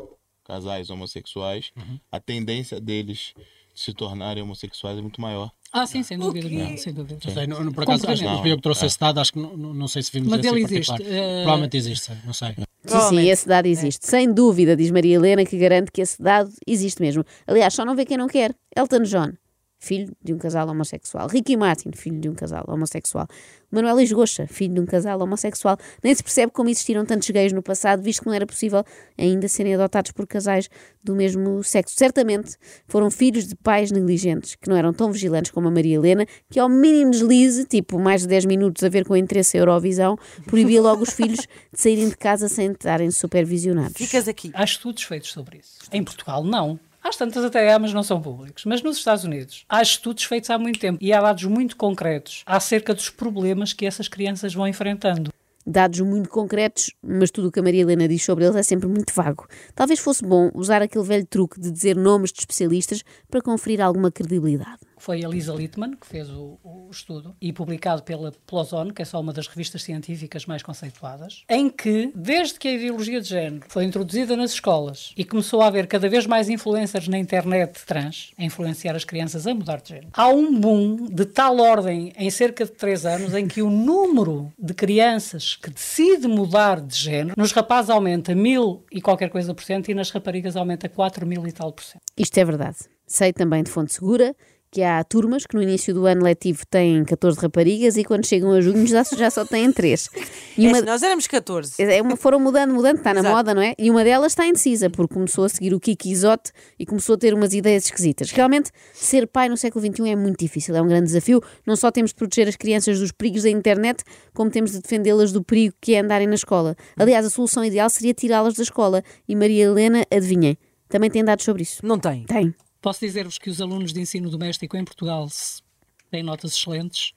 casais 0.43 0.89
homossexuais, 0.89 1.71
a 2.11 2.19
tendência 2.19 2.79
deles 2.79 3.33
se 3.75 3.93
tornarem 3.93 4.41
homossexuais 4.41 4.97
é 4.97 5.01
muito 5.01 5.21
maior. 5.21 5.51
Ah, 5.71 5.85
sim, 5.85 6.01
sem 6.01 6.17
dúvida, 6.17 6.49
não, 6.49 6.77
sem 6.77 6.93
dúvida. 6.93 7.19
Não 7.23 7.33
sei, 7.33 7.47
não, 7.47 7.63
não, 7.63 7.71
por 7.71 7.83
acaso, 7.83 8.09
acho 8.09 8.23
que 8.23 8.49
eu 8.49 8.55
que 8.55 8.61
trouxe 8.63 8.85
é. 8.85 8.87
esse 8.87 8.99
dado, 8.99 9.19
acho 9.19 9.33
que 9.33 9.39
não, 9.39 9.55
não, 9.55 9.87
sei 9.87 10.01
se 10.01 10.11
vimos 10.11 10.29
Mas 10.29 10.45
ele 10.45 10.61
existe, 10.61 11.03
eh, 11.03 11.41
Provavelmente 11.43 11.77
existe, 11.77 12.11
não 12.25 12.33
sei. 12.33 12.55
Sim, 12.85 13.01
sim, 13.09 13.29
esse 13.29 13.47
dado 13.47 13.65
existe. 13.65 14.05
Sem 14.07 14.31
dúvida, 14.31 14.75
diz 14.75 14.91
Maria 14.91 15.15
Helena, 15.15 15.43
que 15.43 15.57
garante 15.57 15.91
que 15.91 16.01
esse 16.01 16.21
dado 16.21 16.49
existe 16.65 17.01
mesmo. 17.01 17.23
Aliás, 17.45 17.73
só 17.73 17.83
não 17.83 17.95
vê 17.95 18.05
quem 18.05 18.17
não 18.17 18.27
quer. 18.27 18.55
Elton 18.75 19.01
John, 19.03 19.33
filho 19.79 20.11
de 20.23 20.33
um 20.33 20.37
casal 20.37 20.67
homossexual. 20.67 21.27
Ricky 21.27 21.55
Martin, 21.55 21.91
filho 21.93 22.19
de 22.19 22.29
um 22.29 22.33
casal 22.33 22.65
homossexual. 22.67 23.27
Manuel 23.69 23.99
Esgocha, 23.99 24.47
filho 24.47 24.73
de 24.75 24.79
um 24.81 24.85
casal 24.85 25.21
homossexual. 25.21 25.77
Nem 26.03 26.15
se 26.15 26.23
percebe 26.23 26.51
como 26.51 26.69
existiram 26.69 27.05
tantos 27.05 27.29
gays 27.29 27.51
no 27.51 27.61
passado, 27.61 28.01
visto 28.01 28.21
que 28.21 28.27
não 28.27 28.33
era 28.33 28.45
possível 28.45 28.83
ainda 29.17 29.47
serem 29.47 29.75
adotados 29.75 30.11
por 30.11 30.25
casais 30.25 30.69
do 31.03 31.15
mesmo 31.15 31.63
sexo. 31.63 31.95
Certamente 31.95 32.55
foram 32.87 33.11
filhos 33.11 33.47
de 33.47 33.55
pais 33.55 33.91
negligentes, 33.91 34.55
que 34.55 34.69
não 34.69 34.75
eram 34.75 34.93
tão 34.93 35.11
vigilantes 35.11 35.51
como 35.51 35.67
a 35.67 35.71
Maria 35.71 35.95
Helena, 35.95 36.25
que 36.49 36.59
ao 36.59 36.69
mínimo 36.69 37.11
deslize, 37.11 37.65
tipo 37.65 37.99
mais 37.99 38.21
de 38.21 38.27
10 38.27 38.45
minutos 38.45 38.83
a 38.83 38.89
ver 38.89 39.05
com 39.05 39.15
interesse 39.15 39.57
a 39.57 39.61
Eurovisão, 39.61 40.17
proibia 40.45 40.81
logo 40.81 41.03
os 41.03 41.11
filhos 41.11 41.39
de 41.39 41.47
saírem 41.79 42.09
de 42.09 42.17
casa 42.17 42.47
sem 42.47 42.71
estarem 42.71 43.11
supervisionados. 43.11 43.93
Ficas 43.95 44.27
aqui. 44.27 44.51
Há 44.53 44.63
estudos 44.63 45.03
feitos 45.03 45.31
sobre 45.31 45.57
isso. 45.57 45.77
Em 45.91 46.03
Portugal, 46.03 46.43
não. 46.43 46.79
Às 47.07 47.15
tantas 47.15 47.45
até 47.45 47.71
há, 47.71 47.79
mas 47.79 47.93
não 47.93 48.03
são 48.03 48.21
públicos. 48.21 48.65
Mas 48.65 48.83
nos 48.83 48.97
Estados 48.97 49.23
Unidos, 49.23 49.63
há 49.69 49.81
estudos 49.81 50.25
feitos 50.25 50.49
há 50.49 50.59
muito 50.59 50.77
tempo 50.77 50.97
e 51.01 51.13
há 51.13 51.21
dados 51.21 51.45
muito 51.45 51.77
concretos 51.77 52.43
acerca 52.45 52.93
dos 52.93 53.09
problemas 53.09 53.71
que 53.71 53.85
essas 53.85 54.09
crianças 54.09 54.53
vão 54.53 54.67
enfrentando. 54.67 55.31
dados 55.65 56.01
muito 56.01 56.27
concretos, 56.27 56.91
mas 57.01 57.31
tudo 57.31 57.47
o 57.47 57.51
que 57.51 57.61
a 57.61 57.63
Maria 57.63 57.83
Helena 57.83 58.09
diz 58.09 58.23
sobre 58.25 58.43
eles 58.43 58.57
é 58.57 58.63
sempre 58.63 58.89
muito 58.89 59.13
vago. 59.13 59.47
Talvez 59.73 60.01
fosse 60.01 60.25
bom 60.25 60.51
usar 60.53 60.81
aquele 60.81 61.05
velho 61.05 61.25
truque 61.25 61.61
de 61.61 61.71
dizer 61.71 61.95
nomes 61.95 62.33
de 62.33 62.39
especialistas 62.39 63.03
para 63.29 63.41
conferir 63.41 63.79
alguma 63.79 64.11
credibilidade. 64.11 64.79
Foi 64.97 65.23
a 65.23 65.27
Lisa 65.27 65.53
Littman 65.53 65.95
que 65.95 66.07
fez 66.07 66.29
o, 66.29 66.59
o 66.63 66.89
estudo 66.91 67.35
e 67.41 67.53
publicado 67.53 68.03
pela 68.03 68.31
Plozone, 68.45 68.93
que 68.93 69.01
é 69.01 69.05
só 69.05 69.19
uma 69.19 69.33
das 69.33 69.47
revistas 69.47 69.83
científicas 69.83 70.45
mais 70.45 70.63
conceituadas, 70.63 71.43
em 71.49 71.69
que, 71.69 72.11
desde 72.15 72.59
que 72.59 72.67
a 72.67 72.73
ideologia 72.73 73.21
de 73.21 73.27
género 73.27 73.65
foi 73.67 73.85
introduzida 73.85 74.35
nas 74.35 74.51
escolas 74.51 75.13
e 75.15 75.23
começou 75.23 75.61
a 75.61 75.67
haver 75.67 75.87
cada 75.87 76.09
vez 76.09 76.25
mais 76.25 76.49
influencers 76.49 77.07
na 77.07 77.17
internet 77.17 77.85
trans 77.85 78.31
a 78.37 78.43
influenciar 78.43 78.95
as 78.95 79.03
crianças 79.03 79.47
a 79.47 79.53
mudar 79.53 79.81
de 79.81 79.89
género, 79.89 80.09
há 80.13 80.27
um 80.27 80.59
boom 80.59 81.05
de 81.05 81.25
tal 81.25 81.57
ordem 81.59 82.13
em 82.17 82.29
cerca 82.29 82.65
de 82.65 82.71
3 82.71 83.05
anos 83.05 83.33
em 83.33 83.47
que 83.47 83.61
o 83.61 83.69
número 83.69 84.51
de 84.57 84.73
crianças 84.73 85.55
que 85.55 85.69
decide 85.69 86.27
mudar 86.27 86.81
de 86.81 86.95
género 86.95 87.35
nos 87.37 87.51
rapazes 87.51 87.89
aumenta 87.89 88.33
mil 88.33 88.85
e 88.91 89.01
qualquer 89.01 89.29
coisa 89.29 89.53
por 89.53 89.63
cento 89.63 89.89
e 89.89 89.93
nas 89.93 90.09
raparigas 90.09 90.55
aumenta 90.55 90.89
4 90.89 91.25
mil 91.25 91.45
e 91.47 91.51
tal 91.51 91.71
por 91.71 91.83
cento. 91.83 92.01
Isto 92.17 92.37
é 92.37 92.45
verdade. 92.45 92.77
Sei 93.05 93.31
também 93.31 93.63
de 93.63 93.71
fonte 93.71 93.93
segura 93.93 94.35
que 94.71 94.83
há 94.83 95.03
turmas 95.03 95.45
que 95.45 95.55
no 95.55 95.61
início 95.63 95.93
do 95.93 96.05
ano 96.05 96.23
letivo 96.23 96.65
têm 96.69 97.03
14 97.05 97.39
raparigas 97.39 97.95
e 97.97 98.03
quando 98.03 98.25
chegam 98.25 98.51
a 98.51 98.59
junho 98.61 98.85
já, 98.85 99.03
já 99.03 99.29
só 99.29 99.45
têm 99.45 99.71
3. 99.71 100.09
E 100.57 100.65
É 100.65 100.69
uma, 100.69 100.77
assim, 100.77 100.85
nós 100.85 101.03
éramos 101.03 101.27
14. 101.27 101.73
É 101.81 102.01
uma- 102.01 102.17
foram 102.17 102.39
mudando, 102.39 102.73
mudando, 102.73 102.97
está 102.97 103.13
na 103.13 103.21
Exato. 103.21 103.35
moda, 103.35 103.53
não 103.55 103.61
é? 103.61 103.73
E 103.77 103.89
uma 103.89 104.03
delas 104.03 104.33
está 104.33 104.45
indecisa, 104.45 104.89
porque 104.89 105.13
começou 105.13 105.45
a 105.45 105.49
seguir 105.49 105.73
o 105.73 105.79
Kiki 105.79 106.11
Isote 106.11 106.51
e 106.77 106.85
começou 106.85 107.15
a 107.15 107.17
ter 107.17 107.33
umas 107.33 107.53
ideias 107.53 107.85
esquisitas. 107.85 108.29
Realmente, 108.31 108.69
ser 108.93 109.25
pai 109.27 109.47
no 109.49 109.55
século 109.57 109.85
XXI 109.85 110.09
é 110.11 110.15
muito 110.15 110.39
difícil, 110.39 110.75
é 110.75 110.81
um 110.81 110.87
grande 110.87 111.05
desafio. 111.05 111.41
Não 111.65 111.75
só 111.75 111.89
temos 111.91 112.11
de 112.11 112.15
proteger 112.15 112.47
as 112.47 112.55
crianças 112.55 112.99
dos 112.99 113.11
perigos 113.11 113.43
da 113.43 113.49
internet, 113.49 114.03
como 114.33 114.51
temos 114.51 114.71
de 114.71 114.81
defendê-las 114.81 115.31
do 115.31 115.43
perigo 115.43 115.73
que 115.79 115.93
é 115.95 115.99
andarem 115.99 116.27
na 116.27 116.35
escola. 116.35 116.75
Aliás, 116.97 117.25
a 117.25 117.29
solução 117.29 117.63
ideal 117.63 117.89
seria 117.89 118.13
tirá-las 118.13 118.55
da 118.55 118.63
escola. 118.63 119.01
E 119.27 119.35
Maria 119.35 119.63
Helena, 119.65 120.05
adivinhem, 120.11 120.57
também 120.89 121.09
tem 121.09 121.23
dados 121.23 121.45
sobre 121.45 121.63
isso. 121.63 121.79
Não 121.85 121.97
tem. 121.99 122.25
Tem. 122.25 122.53
Posso 122.87 122.99
dizer-vos 123.01 123.37
que 123.37 123.49
os 123.49 123.59
alunos 123.61 123.91
de 123.91 123.99
ensino 123.99 124.29
doméstico 124.29 124.77
em 124.77 124.85
Portual 124.85 125.27
se- 125.29 125.61
têm 126.09 126.23
notas 126.23 126.53
excelentes. 126.53 127.11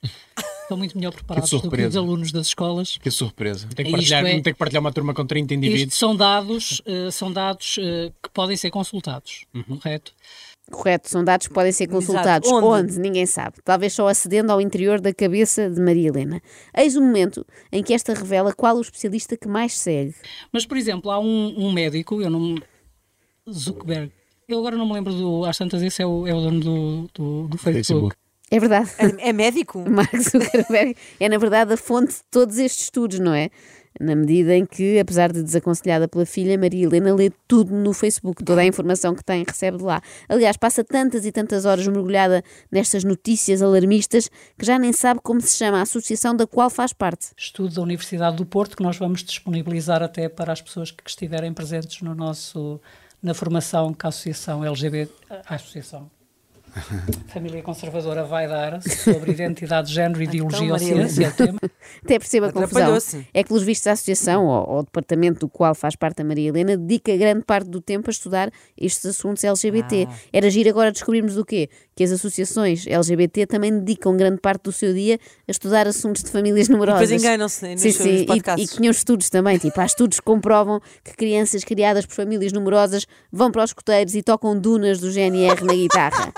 estão 0.63 0.77
muito 0.77 0.97
melhor 0.97 1.13
preparados 1.13 1.49
do 1.49 1.69
que 1.69 1.81
os 1.83 1.95
alunos 1.95 2.31
das 2.31 2.47
escolas. 2.47 2.97
Que 2.97 3.09
surpresa. 3.11 3.67
Tem 3.75 3.85
que, 3.85 3.91
partilhar, 3.91 4.25
é- 4.25 4.33
não 4.35 4.41
tem 4.41 4.53
que 4.53 4.59
partilhar 4.59 4.81
uma 4.81 4.91
turma 4.91 5.13
com 5.13 5.25
30 5.25 5.53
Isto 5.53 5.65
indivíduos. 5.65 5.97
são 5.97 6.15
dados, 6.15 6.81
eh, 6.85 7.09
são 7.11 7.31
dados 7.31 7.77
eh, 7.79 8.11
que 8.21 8.29
podem 8.31 8.57
ser 8.57 8.69
consultados, 8.69 9.45
Uhum. 9.53 9.77
correto? 9.77 10.13
Correto, 10.69 11.09
são 11.09 11.23
dados 11.23 11.47
que 11.47 11.53
podem 11.53 11.71
ser 11.73 11.87
consultados. 11.87 12.49
Onde? 12.49 12.65
Onde? 12.65 12.99
Ninguém 12.99 13.25
sabe. 13.25 13.57
Talvez 13.63 13.91
só 13.93 14.07
acedendo 14.07 14.51
ao 14.51 14.61
interior 14.61 14.99
da 15.01 15.13
cabeça 15.13 15.69
de 15.69 15.81
Maria 15.81 16.07
Helena. 16.09 16.41
Eis 16.75 16.95
o 16.95 17.01
momento 17.01 17.45
em 17.71 17.81
que 17.83 17.93
esta 17.93 18.13
revela 18.13 18.53
qual 18.53 18.77
o 18.77 18.81
especialista 18.81 19.35
que 19.35 19.47
mais 19.49 19.77
segue. 19.77 20.15
Mas, 20.51 20.65
por 20.65 20.77
exemplo, 20.77 21.11
há 21.11 21.19
um, 21.19 21.53
um 21.57 21.71
médico, 21.73 22.21
eu 22.21 22.29
não. 22.29 22.55
Zuckerberg. 23.49 24.11
Eu 24.51 24.59
agora 24.59 24.75
não 24.75 24.85
me 24.85 24.93
lembro 24.93 25.13
do. 25.13 25.45
Às 25.45 25.57
tantas, 25.57 25.81
esse 25.81 26.01
é 26.01 26.05
o, 26.05 26.27
é 26.27 26.33
o 26.33 26.41
dono 26.41 26.59
do, 26.59 27.09
do, 27.13 27.47
do 27.47 27.57
Facebook. 27.57 27.73
Facebook. 27.73 28.15
É 28.51 28.59
verdade. 28.59 28.91
É, 28.97 29.29
é 29.29 29.33
médico? 29.33 29.79
Mark 29.89 30.13
Zuckerberg 30.13 30.95
é, 31.19 31.29
na 31.29 31.37
verdade, 31.37 31.73
a 31.73 31.77
fonte 31.77 32.15
de 32.15 32.23
todos 32.29 32.57
estes 32.57 32.83
estudos, 32.83 33.17
não 33.17 33.33
é? 33.33 33.49
Na 33.99 34.15
medida 34.15 34.55
em 34.55 34.65
que, 34.65 34.99
apesar 34.99 35.31
de 35.31 35.41
desaconselhada 35.41 36.07
pela 36.07 36.25
filha, 36.25 36.57
Maria 36.57 36.85
Helena 36.85 37.13
lê 37.13 37.31
tudo 37.47 37.73
no 37.73 37.93
Facebook, 37.93 38.43
toda 38.43 38.61
a 38.61 38.65
informação 38.65 39.13
que 39.13 39.23
tem 39.23 39.43
recebe 39.45 39.77
de 39.77 39.83
lá. 39.83 40.01
Aliás, 40.27 40.57
passa 40.57 40.83
tantas 40.83 41.25
e 41.25 41.31
tantas 41.31 41.65
horas 41.65 41.87
mergulhada 41.87 42.43
nestas 42.71 43.03
notícias 43.03 43.61
alarmistas 43.61 44.29
que 44.57 44.65
já 44.65 44.79
nem 44.79 44.91
sabe 44.91 45.19
como 45.21 45.39
se 45.41 45.57
chama 45.57 45.79
a 45.79 45.81
associação 45.81 46.35
da 46.35 46.47
qual 46.47 46.69
faz 46.69 46.93
parte. 46.93 47.27
Estudo 47.37 47.75
da 47.75 47.81
Universidade 47.81 48.37
do 48.37 48.45
Porto 48.45 48.75
que 48.75 48.83
nós 48.83 48.97
vamos 48.97 49.23
disponibilizar 49.23 50.01
até 50.01 50.27
para 50.27 50.51
as 50.51 50.61
pessoas 50.61 50.91
que 50.91 51.03
estiverem 51.05 51.53
presentes 51.53 52.01
no 52.01 52.15
nosso 52.15 52.79
na 53.21 53.33
formação 53.33 53.93
que 53.93 54.05
a 54.05 54.09
Associação 54.09 54.65
LGBT, 54.65 55.11
a 55.45 55.55
Associação 55.55 56.09
Família 57.27 57.61
Conservadora 57.61 58.23
vai 58.23 58.47
dar 58.47 58.81
sobre 58.81 59.31
identidade, 59.31 59.93
género, 59.93 60.23
ideologia 60.23 60.61
ou 60.61 60.67
Maria 60.69 61.07
ciência, 61.09 61.25
é 61.25 61.29
o 61.29 61.33
tema. 61.33 61.59
Até 62.03 62.19
perceba 62.19 62.47
a 62.47 62.51
confusão. 62.51 62.97
É 63.33 63.43
que, 63.43 63.49
pelos 63.49 63.63
vistos, 63.63 63.87
a 63.87 63.91
associação, 63.91 64.45
ou, 64.45 64.69
ou 64.69 64.79
o 64.79 64.83
departamento 64.83 65.41
do 65.41 65.49
qual 65.49 65.75
faz 65.75 65.95
parte 65.95 66.21
a 66.21 66.25
Maria 66.25 66.49
Helena, 66.49 66.77
dedica 66.77 67.15
grande 67.17 67.43
parte 67.43 67.69
do 67.69 67.81
tempo 67.81 68.09
a 68.09 68.11
estudar 68.11 68.51
estes 68.77 69.05
assuntos 69.05 69.43
LGBT. 69.43 70.07
Ah. 70.09 70.15
Era 70.31 70.49
giro 70.49 70.69
agora 70.69 70.91
descobrirmos 70.91 71.37
o 71.37 71.43
quê? 71.43 71.69
Que 71.95 72.03
as 72.05 72.11
associações 72.11 72.87
LGBT 72.87 73.45
também 73.45 73.77
dedicam 73.79 74.15
grande 74.15 74.39
parte 74.39 74.63
do 74.63 74.71
seu 74.71 74.93
dia 74.93 75.19
a 75.47 75.51
estudar 75.51 75.87
assuntos 75.87 76.23
de 76.23 76.29
famílias 76.31 76.67
numerosas. 76.69 77.09
Depois 77.09 77.23
enganam-se 77.23 77.67
nos 77.67 77.81
Sim, 77.81 77.91
sim, 77.91 78.25
e, 78.29 78.61
e 78.61 78.67
que 78.67 78.75
tinham 78.75 78.91
estudos 78.91 79.29
também, 79.29 79.57
tipo, 79.57 79.79
há 79.79 79.85
estudos 79.85 80.19
que 80.19 80.25
comprovam 80.25 80.79
que 81.03 81.13
crianças 81.15 81.63
criadas 81.63 82.05
por 82.05 82.15
famílias 82.15 82.53
numerosas 82.53 83.05
vão 83.31 83.51
para 83.51 83.63
os 83.63 83.71
escoteiros 83.71 84.15
e 84.15 84.23
tocam 84.23 84.57
dunas 84.59 84.99
do 84.99 85.11
GNR 85.11 85.63
na 85.65 85.73
guitarra. 85.73 86.33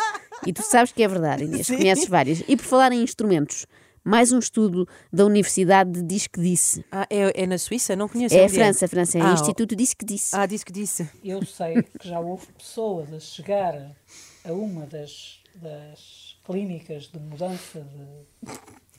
E 0.46 0.52
tu 0.52 0.62
sabes 0.64 0.92
que 0.92 1.04
é 1.04 1.08
verdade, 1.08 1.44
Inês, 1.46 1.68
conheces 1.68 2.08
várias. 2.08 2.44
E 2.48 2.58
por 2.58 2.66
falar 2.66 2.92
em 2.92 3.02
instrumentos, 3.02 3.66
mais 4.04 4.34
um 4.34 4.40
estudo 4.40 4.86
da 5.12 5.24
Universidade 5.26 6.02
diz 6.04 6.28
que 6.28 6.42
disse. 6.42 6.84
Ah, 6.92 7.08
é, 7.10 7.44
é 7.44 7.48
na 7.48 7.58
Suíça? 7.58 7.96
Não 7.96 8.10
conheço. 8.10 8.36
É 8.36 8.46
a 8.46 8.50
França, 8.50 8.84
a 8.84 8.88
França, 8.90 9.18
é 9.18 9.22
o 9.22 9.28
Ah, 9.28 9.34
Instituto 9.34 9.74
diz 9.76 9.94
que 9.94 10.04
disse. 10.04 10.36
Ah, 10.36 10.46
disse 10.46 10.66
que 10.66 10.74
disse. 10.74 11.08
Eu 11.24 11.46
sei 11.46 11.82
que 11.98 12.10
já 12.10 12.20
houve 12.20 12.46
pessoas 12.58 13.14
a 13.14 13.20
chegar 13.20 13.96
a 14.44 14.52
uma 14.52 14.86
das, 14.86 15.40
das 15.56 16.38
clínicas 16.46 17.04
de 17.04 17.20
mudança 17.20 17.86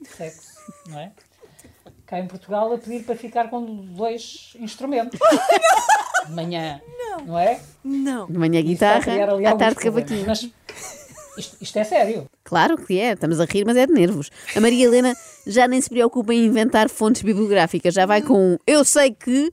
de 0.01 0.09
sexo, 0.09 0.53
não 0.89 0.99
é? 0.99 1.13
Cá 2.07 2.21
em 2.21 2.27
Portugal 2.27 2.73
a 2.73 2.79
pedir 2.79 3.05
para 3.05 3.17
ficar 3.17 3.49
com 3.49 3.65
dois 3.65 4.55
instrumentos. 4.59 5.19
De 6.27 6.33
manhã, 6.33 6.81
não, 7.27 7.39
é? 7.39 7.61
Não. 7.83 8.27
De 8.27 8.39
manhã 8.39 8.63
guitarra, 8.63 9.13
à 9.47 9.57
tarde 9.57 9.77
cavaquinho. 9.77 10.27
Mas 10.27 10.49
isto, 11.37 11.57
isto 11.61 11.79
é 11.79 11.85
sério. 11.85 12.27
Claro 12.45 12.77
que 12.77 12.99
é, 12.99 13.13
estamos 13.13 13.41
a 13.41 13.47
rir, 13.47 13.65
mas 13.65 13.77
é 13.77 13.87
de 13.87 13.93
nervos. 13.93 14.31
A 14.55 14.61
Maria 14.61 14.85
Helena 14.85 15.15
já 15.47 15.67
nem 15.67 15.81
se 15.81 15.89
preocupa 15.89 16.35
em 16.35 16.45
inventar 16.45 16.91
fontes 16.91 17.23
bibliográficas, 17.23 17.95
já 17.95 18.05
vai 18.05 18.21
com 18.21 18.53
um 18.53 18.59
eu 18.67 18.85
sei 18.85 19.13
que, 19.13 19.51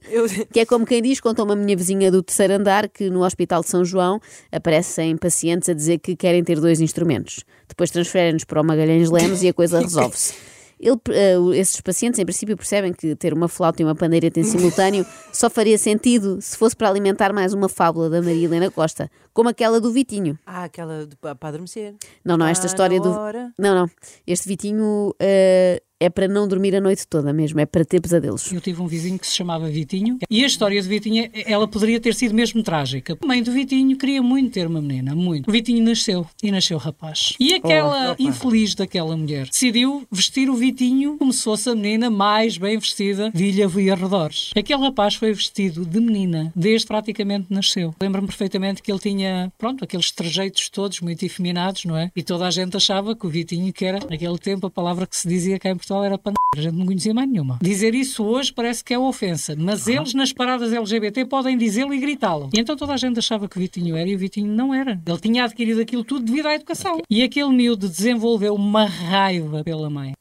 que 0.52 0.60
é 0.60 0.66
como 0.66 0.84
quem 0.84 1.00
diz, 1.00 1.18
contou-me 1.18 1.52
a 1.52 1.56
minha 1.56 1.76
vizinha 1.76 2.10
do 2.10 2.22
terceiro 2.22 2.54
andar 2.54 2.88
que 2.88 3.08
no 3.08 3.24
Hospital 3.24 3.62
de 3.62 3.68
São 3.68 3.84
João 3.84 4.20
aparecem 4.50 5.16
pacientes 5.16 5.68
a 5.68 5.72
dizer 5.72 5.98
que 5.98 6.14
querem 6.14 6.44
ter 6.44 6.60
dois 6.60 6.80
instrumentos. 6.80 7.44
Depois 7.66 7.90
transferem-nos 7.90 8.44
para 8.44 8.60
o 8.60 8.64
Magalhães 8.64 9.10
Lemos 9.10 9.42
e 9.42 9.48
a 9.48 9.54
coisa 9.54 9.80
resolve-se. 9.82 10.51
Ele, 10.82 10.96
eh, 11.10 11.36
esses 11.54 11.80
pacientes, 11.80 12.18
em 12.18 12.24
princípio, 12.24 12.56
percebem 12.56 12.92
que 12.92 13.14
ter 13.14 13.32
uma 13.32 13.46
flauta 13.46 13.80
e 13.80 13.84
uma 13.84 13.94
pandeireta 13.94 14.40
em 14.40 14.42
simultâneo 14.42 15.06
só 15.32 15.48
faria 15.48 15.78
sentido 15.78 16.40
se 16.42 16.56
fosse 16.56 16.74
para 16.74 16.88
alimentar 16.88 17.32
mais 17.32 17.54
uma 17.54 17.68
fábula 17.68 18.10
da 18.10 18.20
Maria 18.20 18.44
Helena 18.46 18.68
Costa, 18.70 19.08
como 19.32 19.48
aquela 19.48 19.80
do 19.80 19.92
Vitinho. 19.92 20.36
Ah, 20.44 20.64
aquela 20.64 21.06
de, 21.06 21.14
para 21.16 21.36
adormecer. 21.48 21.94
Não, 22.24 22.36
não, 22.36 22.46
esta 22.46 22.66
Ah, 22.66 22.66
história 22.66 23.00
do. 23.00 23.10
hora. 23.10 23.52
Não, 23.56 23.74
não. 23.74 23.90
Este 24.26 24.48
Vitinho 24.48 25.14
eh, 25.20 25.80
é 26.02 26.10
para 26.10 26.26
não 26.26 26.48
dormir 26.48 26.74
a 26.74 26.80
noite 26.80 27.06
toda 27.06 27.32
mesmo, 27.32 27.60
é 27.60 27.66
para 27.66 27.84
ter 27.84 28.00
pesadelos. 28.00 28.50
Eu 28.50 28.60
tive 28.60 28.82
um 28.82 28.88
vizinho 28.88 29.18
que 29.18 29.26
se 29.26 29.36
chamava 29.36 29.68
Vitinho 29.68 30.18
e 30.28 30.42
a 30.42 30.46
história 30.46 30.80
de 30.82 30.88
Vitinho, 30.88 31.30
ela 31.46 31.68
poderia 31.68 32.00
ter 32.00 32.12
sido 32.14 32.34
mesmo 32.34 32.60
trágica. 32.62 33.16
A 33.22 33.26
mãe 33.26 33.40
do 33.40 33.52
Vitinho 33.52 33.96
queria 33.96 34.20
muito 34.20 34.52
ter 34.52 34.66
uma 34.66 34.82
menina, 34.82 35.14
muito. 35.14 35.48
O 35.48 35.52
Vitinho 35.52 35.84
nasceu 35.84 36.26
e 36.42 36.50
nasceu 36.50 36.76
rapaz. 36.76 37.34
E 37.38 37.54
aquela 37.54 38.16
infeliz 38.18 38.74
daquela 38.74 39.16
mulher 39.16 39.46
decidiu 39.46 40.04
vestir 40.10 40.50
o 40.50 40.54
Vitinho 40.54 41.16
como 41.18 41.32
se 41.32 41.44
fosse 41.44 41.70
a 41.70 41.74
menina 41.74 42.10
mais 42.10 42.58
bem 42.58 42.76
vestida 42.78 43.30
de 43.30 43.44
Ilha 43.44 43.70
e 43.76 43.90
arredores. 43.90 44.50
Aquele 44.56 44.82
rapaz 44.82 45.14
foi 45.14 45.32
vestido 45.32 45.84
de 45.84 46.00
menina 46.00 46.52
desde 46.56 46.86
praticamente 46.86 47.46
nasceu. 47.48 47.94
Lembro-me 48.00 48.26
perfeitamente 48.26 48.82
que 48.82 48.90
ele 48.90 48.98
tinha, 48.98 49.52
pronto, 49.56 49.84
aqueles 49.84 50.10
trejeitos 50.10 50.68
todos 50.68 51.00
muito 51.00 51.24
efeminados, 51.24 51.84
não 51.84 51.96
é? 51.96 52.10
E 52.16 52.22
toda 52.22 52.46
a 52.46 52.50
gente 52.50 52.76
achava 52.76 53.14
que 53.14 53.24
o 53.24 53.30
Vitinho, 53.30 53.72
que 53.72 53.84
era, 53.84 54.00
naquele 54.00 54.38
tempo, 54.38 54.66
a 54.66 54.70
palavra 54.70 55.06
que 55.06 55.16
se 55.16 55.28
dizia 55.28 55.58
cá 55.58 55.70
em 55.70 55.76
Portugal 55.76 55.91
era 56.04 56.16
pan... 56.16 56.32
A 56.54 56.60
gente 56.60 56.76
não 56.76 56.86
conhecia 56.86 57.14
mais 57.14 57.28
nenhuma. 57.28 57.58
Dizer 57.62 57.94
isso 57.94 58.22
hoje 58.24 58.52
parece 58.52 58.84
que 58.84 58.92
é 58.92 58.98
ofensa, 58.98 59.56
mas 59.58 59.88
eles 59.88 60.14
nas 60.14 60.32
paradas 60.32 60.72
LGBT 60.72 61.24
podem 61.24 61.56
dizê-lo 61.56 61.94
e 61.94 61.98
gritá-lo. 61.98 62.50
E 62.54 62.60
então 62.60 62.76
toda 62.76 62.92
a 62.92 62.96
gente 62.96 63.18
achava 63.18 63.48
que 63.48 63.56
o 63.56 63.60
Vitinho 63.60 63.96
era 63.96 64.08
e 64.08 64.14
o 64.14 64.18
Vitinho 64.18 64.52
não 64.52 64.72
era. 64.72 65.00
Ele 65.04 65.18
tinha 65.18 65.44
adquirido 65.44 65.80
aquilo 65.80 66.04
tudo 66.04 66.24
devido 66.26 66.46
à 66.46 66.54
educação. 66.54 67.00
E 67.08 67.22
aquele 67.22 67.48
miúdo 67.48 67.88
desenvolveu 67.88 68.54
uma 68.54 68.84
raiva 68.84 69.64
pela 69.64 69.88
mãe. 69.88 70.12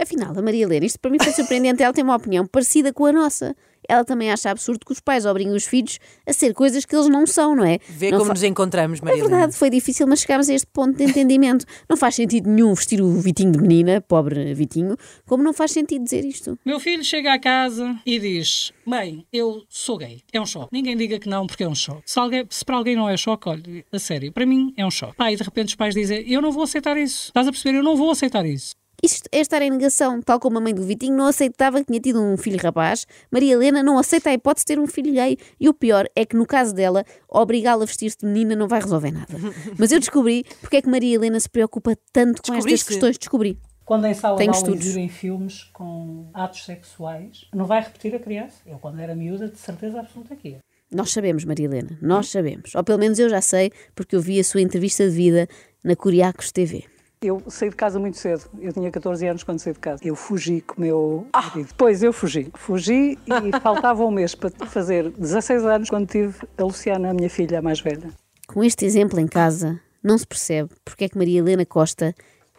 Afinal, 0.00 0.36
a 0.36 0.42
Maria 0.42 0.62
Helena, 0.64 0.86
isto 0.86 0.98
para 0.98 1.10
mim 1.10 1.18
foi 1.22 1.32
surpreendente, 1.32 1.82
ela 1.82 1.92
tem 1.92 2.02
uma 2.04 2.16
opinião 2.16 2.46
parecida 2.46 2.92
com 2.92 3.04
a 3.06 3.12
nossa. 3.12 3.54
Ela 3.88 4.04
também 4.04 4.30
acha 4.30 4.50
absurdo 4.50 4.84
que 4.86 4.92
os 4.92 5.00
pais 5.00 5.26
obriguem 5.26 5.52
os 5.54 5.64
filhos 5.64 5.98
a 6.24 6.32
ser 6.32 6.54
coisas 6.54 6.84
que 6.84 6.94
eles 6.94 7.08
não 7.08 7.26
são, 7.26 7.56
não 7.56 7.64
é? 7.64 7.78
Vê 7.88 8.10
Não 8.10 8.18
como 8.18 8.28
fa- 8.28 8.34
nos 8.34 8.42
encontramos, 8.44 9.00
É 9.00 9.04
Maria 9.04 9.18
Helena. 9.18 9.36
verdade, 9.36 9.56
foi 9.56 9.68
difícil, 9.68 10.06
mas 10.06 10.20
chegámos 10.20 10.48
a 10.48 10.54
este 10.54 10.66
ponto 10.72 10.96
de 10.96 11.04
entendimento. 11.04 11.64
Não 11.88 11.96
faz 11.96 12.14
sentido 12.14 12.48
nenhum 12.48 12.72
vestir 12.74 13.00
o 13.00 13.10
Vitinho 13.20 13.50
de 13.52 13.58
menina, 13.58 14.00
pobre 14.00 14.54
Vitinho, 14.54 14.96
como 15.26 15.42
não 15.42 15.52
faz 15.52 15.72
sentido 15.72 16.04
dizer 16.04 16.24
isto. 16.24 16.56
Meu 16.64 16.78
filho 16.78 17.02
chega 17.02 17.32
à 17.32 17.38
casa 17.38 17.98
e 18.06 18.18
diz: 18.20 18.70
Bem, 18.86 19.26
eu 19.32 19.64
sou 19.68 19.96
gay. 19.98 20.20
É 20.32 20.40
um 20.40 20.46
choque. 20.46 20.68
Ninguém 20.70 20.96
diga 20.96 21.18
que 21.18 21.28
não, 21.28 21.46
porque 21.46 21.64
é 21.64 21.68
um 21.68 21.74
choque. 21.74 22.02
Se, 22.06 22.18
alguém, 22.18 22.46
se 22.48 22.64
para 22.64 22.76
alguém 22.76 22.94
não 22.94 23.08
é 23.08 23.16
choque, 23.16 23.48
olha, 23.48 23.84
a 23.90 23.98
sério, 23.98 24.30
para 24.30 24.46
mim 24.46 24.72
é 24.76 24.86
um 24.86 24.90
choque. 24.90 25.16
Pá, 25.16 25.32
e 25.32 25.36
de 25.36 25.42
repente 25.42 25.68
os 25.68 25.74
pais 25.74 25.94
dizem: 25.94 26.30
Eu 26.30 26.40
não 26.40 26.52
vou 26.52 26.62
aceitar 26.62 26.96
isso. 26.96 27.28
Estás 27.28 27.48
a 27.48 27.50
perceber? 27.50 27.78
Eu 27.78 27.82
não 27.82 27.96
vou 27.96 28.10
aceitar 28.10 28.46
isso. 28.46 28.74
Isto 29.02 29.28
é 29.32 29.40
estar 29.40 29.62
em 29.62 29.70
negação, 29.70 30.20
tal 30.20 30.38
como 30.38 30.58
a 30.58 30.60
mãe 30.60 30.74
do 30.74 30.82
Vitinho 30.82 31.16
não 31.16 31.26
aceitava 31.26 31.80
que 31.80 31.86
tinha 31.86 32.00
tido 32.00 32.20
um 32.20 32.36
filho 32.36 32.58
rapaz, 32.62 33.06
Maria 33.30 33.54
Helena 33.54 33.82
não 33.82 33.98
aceita 33.98 34.30
a 34.30 34.34
hipótese 34.34 34.64
de 34.64 34.74
ter 34.74 34.78
um 34.78 34.86
filho 34.86 35.12
gay. 35.12 35.38
E 35.58 35.68
o 35.68 35.74
pior 35.74 36.06
é 36.14 36.24
que 36.26 36.36
no 36.36 36.46
caso 36.46 36.74
dela, 36.74 37.04
obrigá-la 37.28 37.82
a 37.82 37.86
vestir-se 37.86 38.18
de 38.18 38.26
menina 38.26 38.54
não 38.54 38.68
vai 38.68 38.80
resolver 38.80 39.10
nada. 39.10 39.34
Mas 39.78 39.90
eu 39.90 39.98
descobri 39.98 40.44
porque 40.60 40.76
é 40.76 40.82
que 40.82 40.88
Maria 40.88 41.14
Helena 41.14 41.40
se 41.40 41.48
preocupa 41.48 41.96
tanto 42.12 42.42
com 42.42 42.54
estas 42.54 42.82
questões. 42.82 43.16
Descobri. 43.16 43.58
Quando 43.84 44.06
em 44.06 44.14
sala 44.14 44.36
Tenho 44.36 44.52
de 44.52 44.58
aula 44.58 44.76
exibem 44.76 45.08
filmes 45.08 45.64
com 45.64 46.30
atos 46.32 46.64
sexuais, 46.64 47.48
não 47.52 47.64
vai 47.64 47.82
repetir 47.82 48.14
a 48.14 48.20
criança. 48.20 48.60
Eu, 48.64 48.78
quando 48.78 49.00
era 49.00 49.16
miúda, 49.16 49.48
de 49.48 49.58
certeza 49.58 49.98
absoluta 49.98 50.36
que 50.36 50.50
ia. 50.50 50.58
Nós 50.92 51.10
sabemos, 51.10 51.44
Maria 51.44 51.66
Helena, 51.66 51.98
nós 52.00 52.28
sabemos. 52.28 52.74
Ou 52.74 52.84
pelo 52.84 52.98
menos 52.98 53.18
eu 53.18 53.28
já 53.28 53.40
sei, 53.40 53.72
porque 53.94 54.14
eu 54.14 54.20
vi 54.20 54.38
a 54.38 54.44
sua 54.44 54.60
entrevista 54.60 55.08
de 55.08 55.10
vida 55.10 55.48
na 55.82 55.96
Curiacos 55.96 56.52
TV. 56.52 56.84
Eu 57.22 57.42
saí 57.48 57.68
de 57.68 57.76
casa 57.76 57.98
muito 57.98 58.16
cedo. 58.16 58.48
Eu 58.58 58.72
tinha 58.72 58.90
14 58.90 59.26
anos 59.26 59.42
quando 59.42 59.58
saí 59.58 59.74
de 59.74 59.78
casa. 59.78 60.00
Eu 60.02 60.16
fugi 60.16 60.62
com 60.62 60.78
o 60.78 60.80
meu 60.80 61.26
marido. 61.30 61.66
Depois 61.66 62.02
eu 62.02 62.14
fugi. 62.14 62.50
Fugi 62.54 63.18
e 63.26 63.60
faltava 63.60 64.02
um 64.02 64.10
mês 64.10 64.34
para 64.34 64.48
fazer 64.66 65.10
16 65.10 65.66
anos 65.66 65.90
quando 65.90 66.08
tive 66.08 66.34
a 66.56 66.64
Luciana, 66.64 67.10
a 67.10 67.12
minha 67.12 67.28
filha 67.28 67.58
a 67.58 67.62
mais 67.62 67.78
velha. 67.78 68.08
Com 68.46 68.64
este 68.64 68.86
exemplo 68.86 69.20
em 69.20 69.26
casa, 69.26 69.78
não 70.02 70.16
se 70.16 70.26
percebe 70.26 70.70
porque 70.82 71.04
é 71.04 71.08
que 71.10 71.18
Maria 71.18 71.40
Helena 71.40 71.66
Costa 71.66 72.14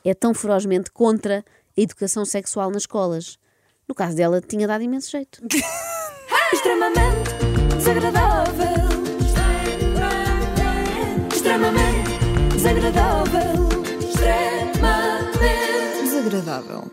é 0.06 0.14
tão 0.14 0.32
ferozmente 0.32 0.92
contra 0.92 1.40
a 1.76 1.82
educação 1.82 2.24
sexual 2.24 2.70
nas 2.70 2.84
escolas. 2.84 3.40
No 3.90 3.96
caso 3.96 4.16
dela, 4.16 4.42
tinha 4.42 4.68
dado 4.68 4.84
imenso 4.84 5.10
jeito. 5.10 5.42
Extremamente 6.54 7.34
desagradável. 7.78 8.68
Extremamente 11.34 12.54
desagradável. 12.54 13.61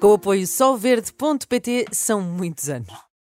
Com 0.00 0.08
o 0.08 0.14
apoio 0.14 0.46
solverde.pt 0.46 1.86
são 1.92 2.20
muitos 2.20 2.68
anos. 2.68 3.07